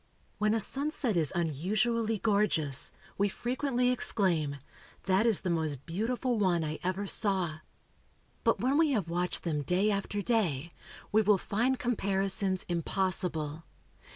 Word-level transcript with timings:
When 0.39 0.55
a 0.55 0.59
sunset 0.59 1.15
is 1.15 1.31
unusually 1.35 2.17
gorgeous, 2.17 2.91
we 3.19 3.29
frequently 3.29 3.91
exclaim, 3.91 4.55
"That 5.03 5.27
is 5.27 5.41
the 5.41 5.51
most 5.51 5.85
beautiful 5.85 6.39
one 6.39 6.63
I 6.63 6.79
ever 6.83 7.05
saw!" 7.05 7.59
But 8.43 8.59
when 8.59 8.79
we 8.79 8.93
have 8.93 9.09
watched 9.09 9.43
them 9.43 9.61
day 9.61 9.91
after 9.91 10.23
day, 10.23 10.73
we 11.11 11.21
will 11.21 11.37
find 11.37 11.77
comparisons 11.77 12.65
impossible. 12.67 13.63